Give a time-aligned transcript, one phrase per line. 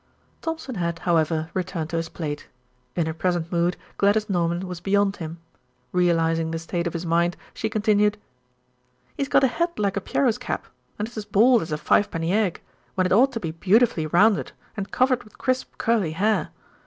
[0.41, 2.47] Thompson had, however, returned to his plate.
[2.95, 5.37] In her present mood, Gladys Norman was beyond him.
[5.91, 8.17] Realising the state of his mind, she continued:
[9.15, 10.65] "He's got a head like a pierrot's cap
[10.97, 12.61] and it's as bald as a fivepenny egg,
[12.95, 16.49] when it ought to be beautifully rounded and covered with crisp curly hair.